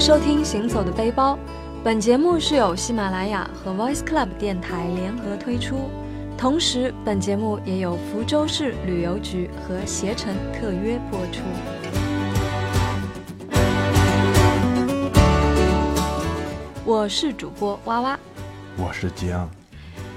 [0.00, 1.34] 迎收听《行走的背包》，
[1.84, 5.90] 本节目是由喜马拉雅和 Voice Club 电台联合推出，
[6.38, 11.42] 同时本节目也有福州市旅游局和携程特约播出。
[16.86, 18.18] 我是主播哇哇，
[18.78, 19.46] 我是江。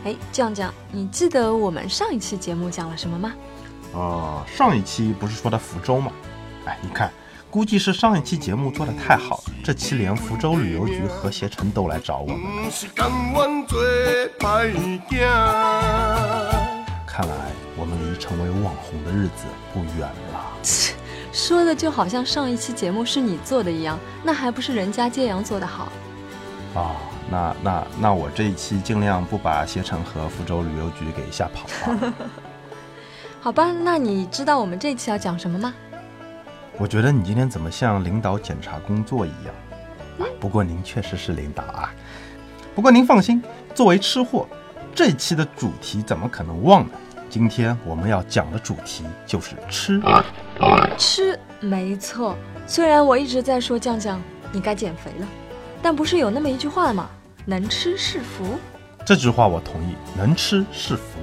[0.05, 3.33] 哎，酱酱，你记得我们上一期节目讲了什么吗？
[3.91, 6.09] 哦，上一期不是说的福州吗？
[6.63, 7.11] 哎，你看，
[7.53, 12.39] 估计是上一期节目做的太好了，这期连福州旅游局和携程都来找我们
[17.05, 17.35] 看来
[17.77, 20.57] 我们离成为网红的日子不远了。
[20.63, 20.95] 切，
[21.31, 25.89] 说的就好像上一期节目是你做的一样，那还不是人家揭阳做的好？
[26.73, 26.95] 啊，
[27.29, 32.13] 那那那我这一期尽量不把携程和福州旅游局给吓跑了。
[33.39, 35.71] 好吧，那你知道我们这期要讲什么吗？
[36.77, 39.53] 我觉得你今天怎么像领导检查工作一样？
[40.19, 41.93] 啊，不过您确实是领导啊。
[42.73, 43.41] 不过您放心，
[43.75, 44.47] 作为吃货，
[44.95, 46.91] 这期的主题怎么可能忘呢？
[47.29, 50.01] 今天我们要讲的主题就是吃。
[50.97, 52.35] 吃，没错。
[52.65, 54.21] 虽然我一直在说酱酱，
[54.51, 55.27] 你该减肥了。
[55.81, 57.09] 但不是有那么一句话吗？
[57.45, 58.57] 能吃是福。
[59.05, 61.19] 这句话我同意，能吃是福，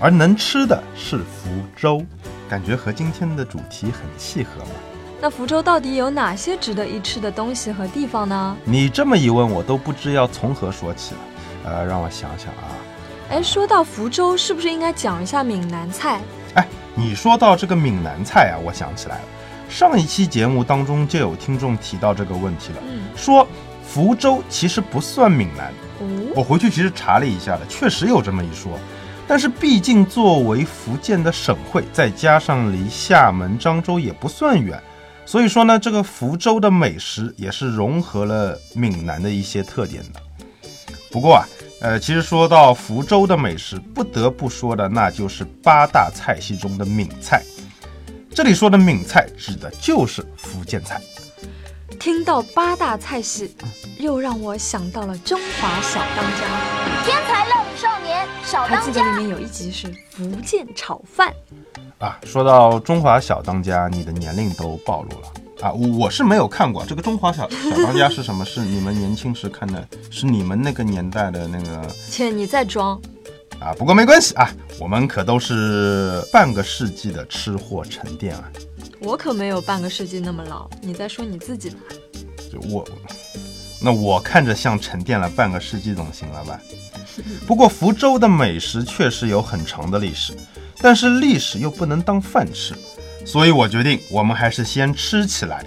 [0.00, 2.02] 而能吃的是福州，
[2.50, 4.72] 感觉和今天的主题很契合嘛。
[5.20, 8.56] 那福州到底有哪些值得一吃的东西和地方呢？
[8.64, 11.20] 你这么一问，我都不知要从何说起了。
[11.66, 12.74] 呃，让我想想啊。
[13.28, 16.20] 哎，说到福州，是不是应该讲一下闽南菜？
[16.54, 19.24] 哎，你说到这个闽南菜啊，我想起来了，
[19.68, 22.82] 上一期节目当中就有听众提到这个问题了，
[23.14, 23.46] 说。
[23.92, 25.72] 福州其实不算闽南，
[26.32, 28.78] 我回去其实查了一下的，确实有这么一说。
[29.30, 34.82] 但是毕竟作为福建的省会，再加上离厦门、漳州也不算远，
[35.24, 40.20] 所以说呢，这个福州的美食也是融合了闽南的一些特点的。
[41.12, 41.46] 不过啊，
[41.80, 47.40] 呃，其实说到福州的美食，不得不说的那就是八大菜系中的闽菜。
[48.34, 51.00] 这里说的闽菜，指的就是福建菜。
[52.00, 53.54] 听到八大菜系，
[53.96, 56.96] 又让我想到了《中华小当家》。
[58.58, 61.32] 还记得里面有一集是福建炒饭
[61.98, 62.18] 啊？
[62.24, 65.72] 说到《中华小当家》，你的年龄都暴露了啊！
[65.72, 68.44] 我是没有看过这个《中华小小当家》是什么？
[68.44, 71.88] 是你们年轻时看的，是你们那个年代的那个？
[72.08, 73.00] 切，你在装
[73.60, 73.72] 啊？
[73.78, 78.50] 不过没关系啊，我们可都是半个世纪的吃货沉淀啊。
[79.00, 81.76] 我可没有半个世纪那么老，你在说你自己吧？
[82.52, 82.84] 就我，
[83.80, 86.60] 那我看着像沉淀了半个世纪总行了吧？
[87.46, 90.32] 不过福州的美食确实有很长的历史，
[90.80, 92.74] 但是历史又不能当饭吃，
[93.24, 95.64] 所以我决定我们还是先吃起来。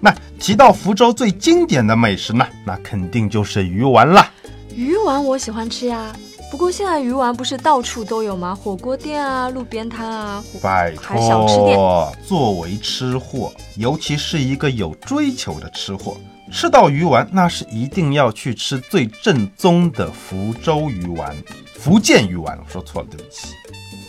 [0.00, 4.30] 那提到福州最经典的美食呢，那肯定就是鱼丸啦。
[4.74, 6.14] 鱼丸我喜欢吃呀。
[6.50, 8.54] 不过现在鱼丸不是到处都有吗？
[8.54, 16.18] 火锅店啊，路边摊啊，拜托，作为吃货，尤其是一个有追求的吃货，
[16.52, 21.34] 吃到鱼丸那是一定要去吃最正宗的福州鱼丸，
[21.74, 23.48] 福建鱼丸，我说错了，对不起。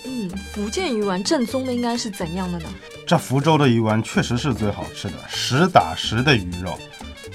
[0.05, 2.65] 嗯，福建鱼丸正宗的应该是怎样的呢？
[3.07, 6.77] 这福州的鱼丸确实是最好吃的，实打实的鱼肉，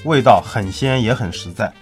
[0.04, 1.72] 味道很鲜也很实在，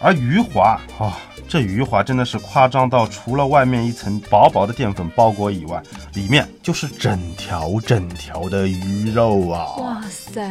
[0.00, 1.16] 而鱼滑啊。
[1.48, 5.82] 这鱼滑真的是夸张到，除了外面一层薄薄的淀粉包裹以外，
[6.14, 9.76] 里面就是整条整条的鱼肉啊！
[9.76, 10.50] 哇塞，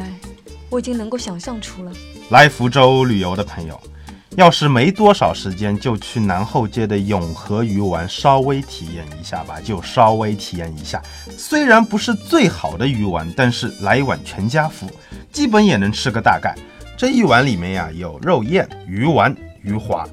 [0.72, 1.92] 我已经能够想象出了。
[2.30, 3.80] 来福州旅游的朋友，
[4.38, 11.02] 要是没多少时间，就去南后街的永和鱼丸稍微体验一下吧，就稍微体验一下。
[11.38, 14.90] 虽然不是最好的鱼丸，但是来一碗全家福，
[15.32, 16.56] 基本也能吃个大概。
[16.98, 20.08] 这一碗里面呀，有肉燕、鱼丸、鱼滑。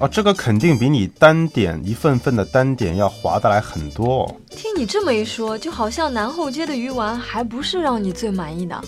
[0.00, 4.36] 哦，这个肯定比你单点一份份的单点要划得来很多哦。
[4.50, 8.84] 听你这么一说，就好像南后街的鱼丸还不是让你最满意的。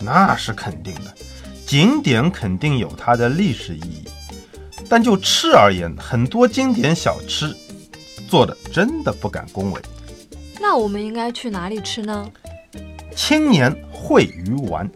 [0.00, 1.14] 那是肯定的，
[1.66, 4.04] 景点肯定有它的历史意义，
[4.88, 7.54] 但就吃而言，很多经典小吃
[8.28, 9.80] 做的真的不敢恭维。
[10.60, 12.30] 那我们应该去哪里吃呢？
[13.14, 14.90] 青年烩鱼丸。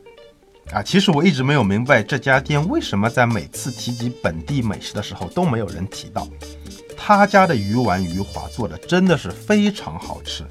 [0.72, 6.26] 啊，其实我一直没有明白这家店为什么在每次提及本地美食的时候都没有人提到。
[6.96, 10.42] 他家的鱼丸鱼滑做的真的是非常好吃。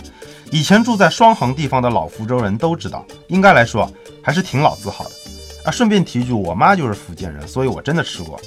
[0.54, 3.92] 以前住在双杭地方的老福州人都知道，应该来说
[4.22, 5.12] 还是挺老字号的。
[5.66, 8.40] 啊，顺便提一句，我妈就是福建人，所以我真的吃过。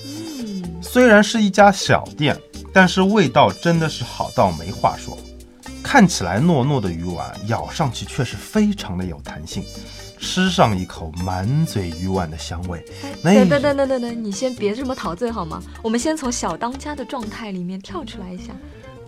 [0.81, 2.41] 虽然是一家小店，
[2.73, 5.19] 但是味道真的是好到没话说。
[5.83, 9.65] 看起来糯糯的鱼丸，咬上去却是非常的有弹性。
[10.21, 12.85] 吃上一口，满嘴鱼丸的香味。
[13.25, 15.61] 等等等等等等，你先别这么陶醉好吗？
[15.83, 18.53] 我们先从小当家的状态里面跳出来一下。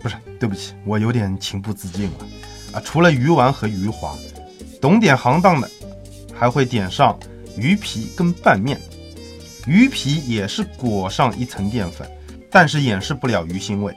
[0.00, 2.26] 不是，对不起，我有点情不自禁了。
[2.72, 4.16] 啊，除了鱼丸和鱼滑，
[4.80, 5.70] 懂点行当的
[6.34, 7.18] 还会点上
[7.56, 8.80] 鱼皮跟拌面。
[9.66, 12.08] 鱼皮也是裹上一层淀粉，
[12.50, 13.94] 但是掩饰不了鱼腥味。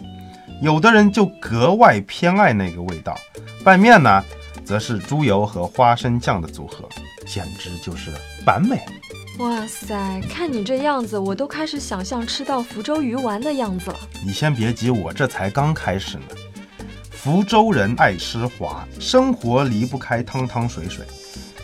[0.61, 3.17] 有的人就格外偏爱那个味道。
[3.63, 4.23] 拌面呢，
[4.65, 6.87] 则是猪油和花生酱的组合，
[7.25, 8.11] 简直就是
[8.45, 8.79] 完美。
[9.39, 13.99] 哇塞，看你这样子，我都开始想象吃到福州鱼丸的样子了。
[14.25, 16.23] 你先别急，我这才刚开始呢。
[17.23, 21.05] 福州人爱吃滑，生活离不开汤汤水水，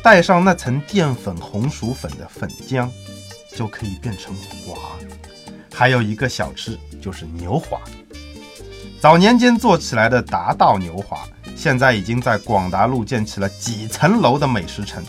[0.03, 2.87] 带上那层淀粉红薯粉的粉浆，
[3.55, 4.77] 就可以变成滑。
[5.73, 7.79] 还有一个小吃就是牛滑。
[9.01, 15.03] 早年间做起来的达道牛滑，现在已经在广达路建起了几层楼的美食城。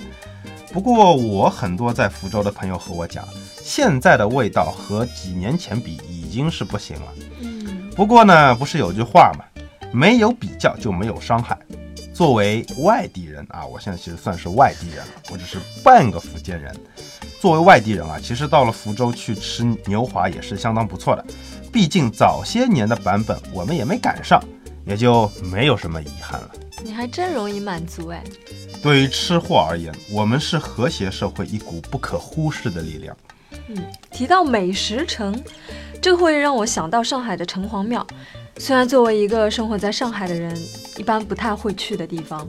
[0.72, 3.28] 不过我很多在福州的朋友和我讲，
[3.62, 7.12] 现在的味道和几年前比已经是不行了。
[7.42, 9.44] 嗯，不过呢，不是有句话吗？
[9.92, 11.58] 没有比较就没有伤害。
[12.12, 16.74] 作为外地人啊，我现在其实算是外地人了，我只是半个福建人。
[17.40, 21.24] 作为外地人啊，其实到了福州去吃牛华也是相当不错的。
[21.72, 24.42] 毕竟早些年的版本我们也没赶上，
[24.84, 26.50] 也就没有什么遗憾了。
[26.82, 28.24] 你还真容易满足哎。
[28.82, 33.16] 对于吃货而言，我们是和谐社会一股不可忽视的力量。
[33.68, 33.76] 嗯，
[34.10, 35.40] 提到美食城，
[36.00, 38.04] 这会让我想到上海的城隍庙。
[38.58, 40.54] 虽然作为一个生活在上海的人，
[40.96, 42.46] 一般不太会去的地方，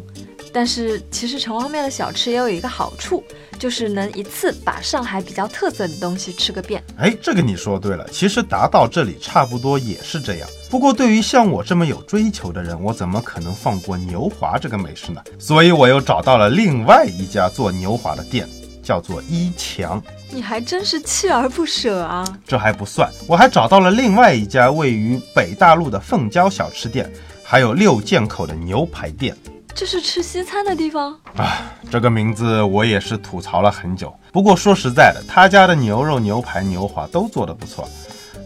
[0.51, 3.23] 但是其实城隍庙的小吃也有一个好处，
[3.59, 6.83] 就是能一次把上海比较特色的东西吃个遍。
[6.97, 10.49] 哎，这个你说对了，其实达到这里差不多也是这样。
[10.69, 15.21] 不过对于像我这么有追求的人，我怎么可能放过牛华这个美食呢？
[15.37, 18.49] 所以我又找到了另外一家做牛华的店，
[18.83, 20.03] 叫做一强。
[20.31, 22.23] 你还真是锲而不舍啊！
[22.45, 27.11] 这还不算，我还找到了另外一家位于北大陆的凤娇小吃店，
[27.43, 29.35] 还有六剑口的牛排店。
[29.73, 31.71] 这是吃西餐的地方啊！
[31.89, 34.13] 这个名字我也是吐槽了很久。
[34.31, 37.89] 不过说实在的，他家的牛肉、牛排、牛滑都做得不错。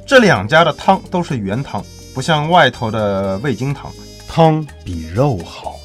[0.06, 1.83] 这两家的汤都是原汤，
[2.13, 3.91] 不像外头的味精汤，
[4.27, 5.75] 汤比肉好。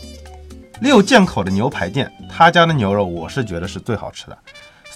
[0.81, 4.39] 六剑口的牛排店，他家的牛肉我是觉得是最好吃的。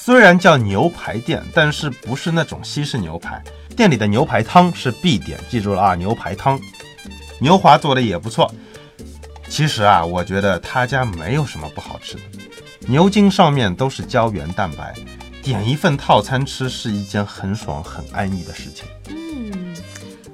[0.04, 3.40] 虽然叫牛排店，但是不是那种西式牛排。
[3.76, 5.94] 店里的牛排汤是必点，记住了啊！
[5.94, 6.60] 牛排汤，
[7.38, 8.52] 牛华做的也不错。
[9.48, 12.22] 其实啊，我觉得他家没有什么不好吃的，
[12.80, 14.92] 牛筋上面都是胶原蛋白，
[15.40, 18.84] 点一份套餐吃是一件很爽很安逸的事情。
[19.08, 19.72] 嗯，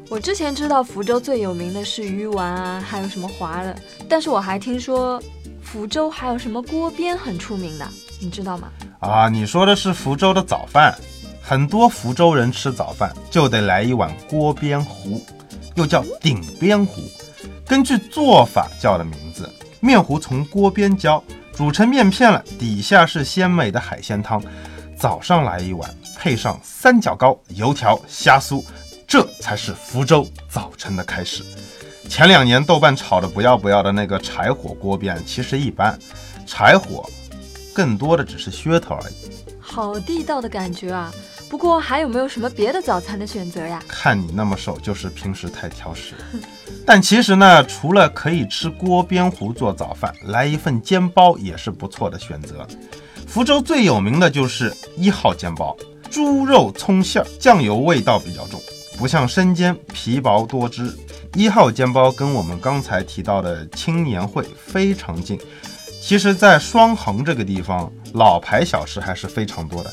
[0.09, 3.79] 我之前知道福州最有名的是鱼丸啊，还有什么滑的，
[4.09, 5.23] 但是我还听说
[5.62, 7.87] 福州还有什么锅边很出名的，
[8.19, 8.73] 你知道吗？
[9.00, 10.93] 啊，你说的是福州的早饭，
[11.41, 15.25] 很多福州人吃早饭就得来一碗锅边糊，
[15.77, 17.03] 又叫顶边糊，
[17.65, 19.49] 根据做法叫的名字。
[19.79, 21.23] 面糊从锅边浇，
[21.55, 24.43] 煮成面片了，底下是鲜美的海鲜汤。
[24.97, 28.65] 早上来一碗，配上三角糕、油条、虾酥，
[29.06, 31.45] 这才是福州早晨的开始。
[32.09, 35.97] 前两年豆瓣炒的不要不要的那个柴火锅边，其实一般，
[36.45, 37.09] 柴火。
[37.78, 39.14] 更多的只是噱头而已，
[39.61, 41.14] 好地道的感觉啊！
[41.49, 43.80] 不过还有没有什么别的早餐的选择呀？
[43.87, 46.14] 看你那么瘦，就是平时太挑食。
[46.85, 52.66] 但其实呢，除了可以吃锅边糊做早饭，来一份煎包也是不错的选择。
[53.28, 55.76] 福州最有名的就是一号煎包，
[56.11, 58.61] 猪肉葱馅儿，酱油味道比较重，
[58.99, 60.92] 不像生煎皮薄多汁。
[61.35, 65.38] 一号煎包跟我们刚才提到的青年会非常近。
[66.09, 69.93] 其实，在双衡这个地方，老牌小吃还是非常多的。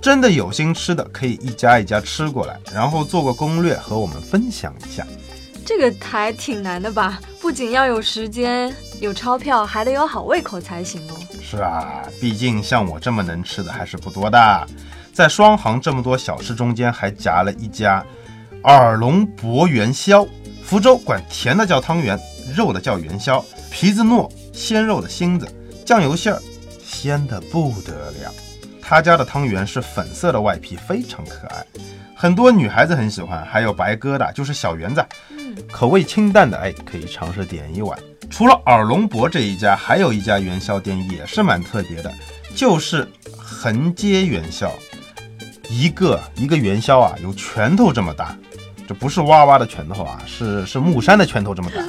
[0.00, 5.06] 真的有心吃的，可以一家一家吃过来，然后做个攻略和我们分享一下。
[5.62, 7.20] 这个还挺难的吧？
[7.42, 11.16] 不仅要有时间、有钞票，还得有好胃口才行哦。
[11.42, 14.66] 是啊，毕竟像我这么能吃的还是不多的。
[15.12, 18.02] 在双衡这么多小吃中间，还夹了一家
[18.62, 20.26] 耳聋博元宵。
[20.64, 22.18] 福州管甜的叫汤圆，
[22.56, 24.26] 肉的叫元宵，皮子糯。
[24.54, 25.46] 鲜肉的芯子，
[25.84, 26.40] 酱油馅儿，
[26.82, 28.32] 鲜的不得了。
[28.80, 31.66] 他家的汤圆是粉色的外皮，非常可爱，
[32.14, 33.44] 很多女孩子很喜欢。
[33.44, 35.04] 还有白疙瘩，就是小圆子，
[35.72, 37.98] 口味清淡的，哎，可以尝试点一碗。
[38.30, 42.12] 除了耳龙博这一家，还有一家元宵店也是蛮特别的，
[42.54, 44.70] 就是横街元宵，
[45.70, 48.36] 一个一个元宵啊，有拳头这么大，
[48.86, 51.82] 这不是哇哇的拳头啊，是是木山的拳头这么大。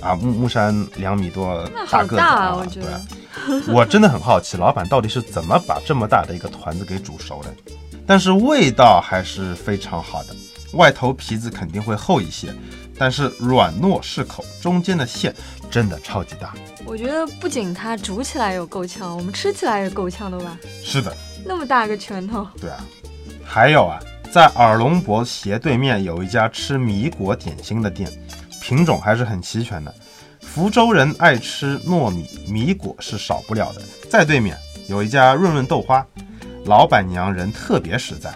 [0.00, 3.00] 啊，木木山两米多，大个子啊，我觉得。
[3.68, 7.54] 我真的很好奇，老板到底是怎么把这么大的一个团子给煮熟的？
[8.06, 10.34] 但是味道还是非常好的，
[10.72, 12.54] 外头皮子肯定会厚一些，
[12.98, 15.34] 但是软糯适口，中间的馅
[15.70, 16.54] 真的超级大。
[16.84, 20.58] 我觉得不仅它煮起来有够呛，我们吃起来也够呛的吧？
[20.82, 21.14] 是的，
[21.44, 22.46] 那么大个拳头。
[22.60, 22.84] 对啊，
[23.44, 23.98] 还有啊，
[24.32, 28.10] 在耳龙博斜对面有一家吃米果点心的店，
[28.60, 29.94] 品种还是很齐全的。
[30.40, 33.82] 福州人爱吃糯米，米果是少不了的。
[34.08, 34.56] 在对面
[34.88, 36.04] 有一家润润豆花，
[36.64, 38.34] 老板娘人特别实在，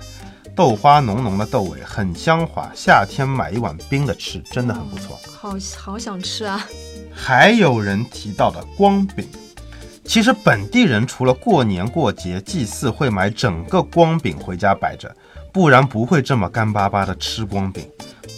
[0.54, 5.18] 豆花浓浓的豆味很香滑，夏天买一碗冰的吃真的很不错。
[5.32, 6.66] 好好想吃啊！
[7.14, 9.26] 还有人提到的光饼，
[10.04, 15.14] 其实本地人除了过年过节祭祀会买整个光饼回家摆着，
[15.52, 17.88] 不然不会这么干巴巴的吃光饼。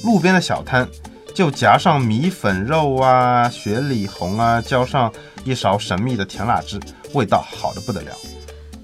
[0.05, 0.87] 路边的小摊。
[1.35, 5.13] 就夹上米粉肉啊、雪里红啊，浇上
[5.45, 6.79] 一勺神秘的甜辣汁，
[7.13, 8.17] 味道好的不得了。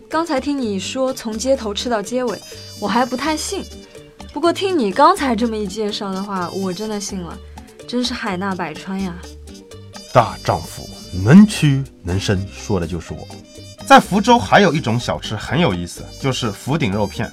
[0.08, 2.36] 刚才听你说从街头吃到街尾，
[2.80, 3.64] 我还不太信。
[4.32, 7.38] 不过听你刚才这么一介绍的话，我真的信了。
[7.86, 9.14] 真是海纳百川呀！
[10.12, 10.88] 大丈夫
[11.24, 13.26] 能屈能伸，说的就是我。
[13.86, 17.32] 在福州还有一种小吃很有意思，就是福鼎肉片。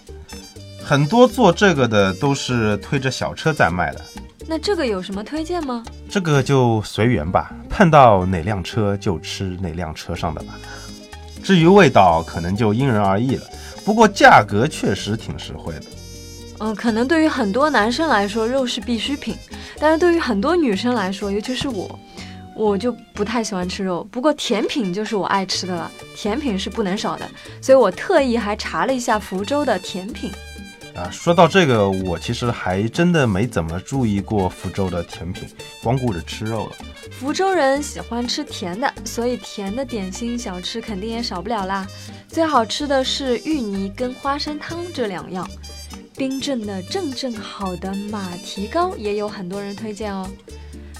[0.84, 4.02] 很多做这个的都是推着小车在卖的。
[4.50, 5.84] 那这个有什么推荐吗？
[6.10, 10.58] 这个就随缘吧，碰到哪辆车就吃哪辆车上的吧。
[11.44, 13.44] 至于味道，可能就因人而异了。
[13.84, 15.84] 不过价格确实挺实惠的。
[16.60, 19.36] 嗯，可能对于很多男生来说，肉是必需品，
[19.80, 22.00] 但是对于很多女生来说，尤其是我，
[22.56, 24.02] 我就不太喜欢吃肉。
[24.10, 27.30] 不过甜品就是我爱吃的了，甜品是不能少的，
[27.62, 30.32] 所以我特意还查了一下福州的甜品。
[30.98, 35.48] 啊，说到这个，我其实还真的没怎么注意过福州的甜品，
[35.84, 36.76] 光顾着吃肉了。
[37.12, 41.86] 福州人喜欢吃甜的，所以甜的点心小吃肯定也少不了啦。
[42.28, 45.48] 最好吃的是芋泥跟花生汤这两样，
[46.16, 50.28] 冰镇的正正好的马蹄糕也有很多人推荐哦。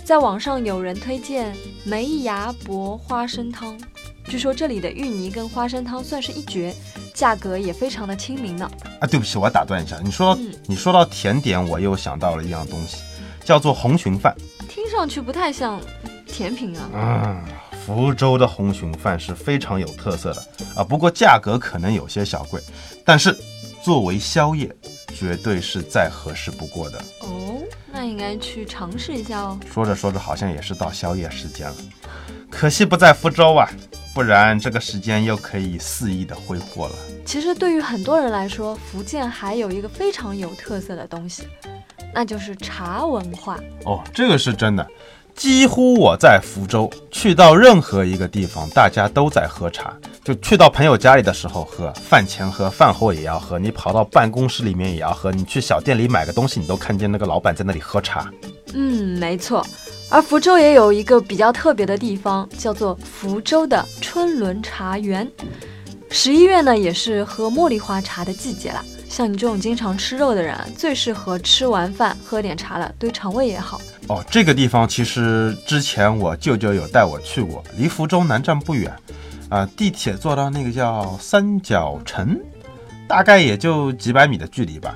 [0.06, 3.76] 在网上有人推荐梅芽薄花生汤。
[4.30, 6.74] 据说这里的芋泥跟花生汤算是一绝，
[7.18, 8.70] 价格也非常的亲民呢。
[9.02, 12.98] 啊，对不起，我打断一下，你说你说到甜点，我又想到了一样东西，
[13.44, 14.36] 叫做红鲟饭。
[14.70, 15.82] 听上去不太像
[16.28, 16.90] 甜品啊。
[16.94, 17.44] 嗯，
[17.84, 20.46] 福州的红鲟饭是非常有特色的
[20.76, 22.62] 啊，不过价格可能有些小贵，
[23.04, 23.36] 但是
[23.82, 24.70] 作为宵夜，
[25.16, 27.00] 绝对是再合适不过的。
[27.22, 27.58] 哦，
[27.92, 29.60] 那应该去尝试一下哦。
[29.74, 31.76] 说着说着，好像也是到宵夜时间了，
[32.52, 33.68] 可惜不在福州啊。
[34.18, 36.96] 不然这个时间又可以肆意的挥霍了。
[37.24, 41.44] 其实对于很多人来说，福建还有一个非常有特色的东西，
[42.16, 43.60] 那就是茶文化。
[43.86, 44.84] 哦，这个是真的。
[45.36, 49.96] 几乎我在福州去到任何一个地方，大家都在喝茶。
[50.24, 53.60] 就去到朋友家里的时候喝，饭前喝，饭后也要喝。
[53.60, 55.32] 你跑到办公室里面也要喝。
[55.32, 58.34] 你去小店里买个东西，你都看见那个老板在那里喝茶。
[58.74, 59.64] 嗯，没错。
[60.10, 65.30] 而福州也有一个比较特别的地方，叫做福州的春轮茶园。
[66.10, 68.84] 十一月呢，也是喝茉莉花茶的季节了。
[69.10, 73.82] 像你这种经常吃肉的人，最适合吃完饭喝点茶了，对肠胃也好。
[74.08, 78.94] 哦，这个地方其实之前我舅舅有带我去过，离福州南站不远，
[79.50, 82.40] 啊，地铁坐到那个叫三角城，
[83.08, 84.96] 大概也就几百米的距离吧。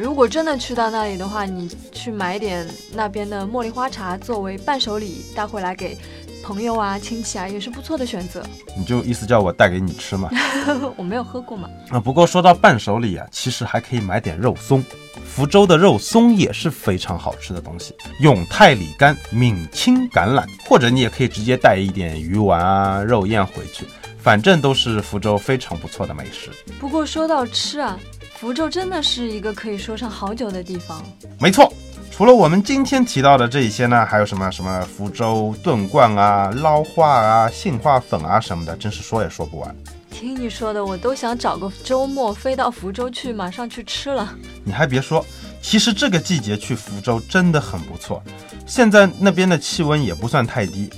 [0.00, 5.94] 如果真的去到那里的话，你去买点那边的茉莉花茶作为伴手礼带回来给
[6.42, 8.42] 朋友啊、亲戚啊，也是不错的选择。
[8.74, 10.30] 你就意思叫我带给你吃嘛？
[10.96, 11.68] 我没有喝过嘛。
[11.90, 14.82] 啊，不过说到伴手礼啊，其实还可以买点肉松。
[15.22, 23.84] 福州的肉松也是非常好吃的东西，永泰里干、闽清橄榄，或者你也可以直接带一点鱼丸啊、肉燕回去，
[24.18, 26.50] 反正都是福州非常不错的美食。
[26.80, 27.98] 不过说到吃啊。
[28.40, 31.04] 福州真的是一个可以说上好久的地方。
[31.38, 31.70] 没错，
[32.10, 39.76] 除了我们今天提到的这些呢，还有什么什么福州炖罐啊、捞化啊、杏花粉啊什么的，真是说也说不完。
[40.10, 44.34] 听你说的，我都想找个周末飞到福州去，马上去吃了。
[44.64, 45.22] 你还别说，
[45.60, 48.22] 其实这个季节去福州真的很不错。
[48.66, 50.88] 现在那边的气温也不算太低，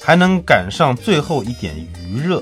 [0.00, 1.74] 还能赶上最后一点
[2.08, 2.40] 余热。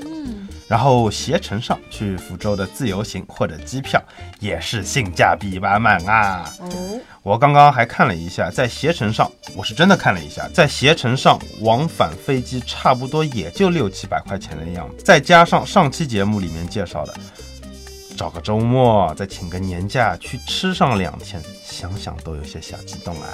[0.71, 4.01] 然后携程上去福州的自由行或者机票
[4.39, 6.49] 也是性价比满满啊！
[6.61, 17.13] 哦，我刚刚还看了一下，在携程上，我是真的看了一下，在携程上往返飞机差不多也就六七百块钱的样子，再加上上期节目里面介绍的，
[18.15, 23.27] 找个周末再请个年假去吃上两天，想想都有些小激动啊！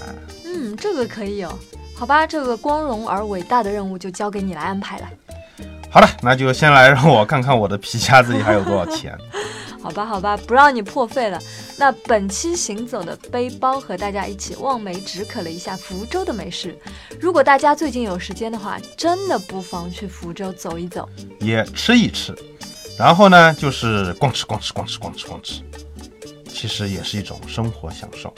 [0.43, 1.53] 嗯，这个可以哦。
[1.95, 5.07] 好吧，这个光荣而伟大的任务就交给你来安排了。
[5.97, 9.17] 好了，那就先来让我看看我的皮夹子里还有多少钱。
[9.81, 11.41] 好吧，好吧，不让你破费了。
[11.75, 16.77] 那本期行走的背包和大家一起望梅止渴了一下福州的美食。
[17.19, 22.31] 如果大家最近有时间的话，真的不妨去福州走一走，也吃一吃。
[22.95, 25.63] 然后呢，就是光吃光吃光吃光吃光吃，
[26.47, 28.31] 其实也是一种生活享受。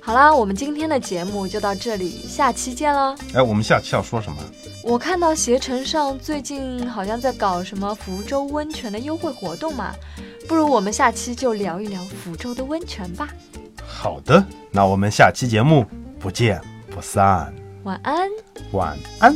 [0.00, 3.14] 好啦，我们今天的节目就到这里，下期见喽。
[3.34, 4.38] 哎，我们下期要说什么？
[4.92, 9.94] 我看到携程上最近好像在搞什么福州温泉的优惠活动嘛，
[10.46, 13.26] 不如我们下期就聊一聊福州的温泉吧。
[13.82, 15.86] 好的，那我们下期节目
[16.20, 17.50] 不见不散。
[17.84, 18.28] 晚安。
[18.72, 19.34] 晚安。